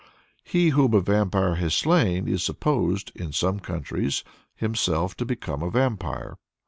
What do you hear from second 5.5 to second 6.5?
a vampire.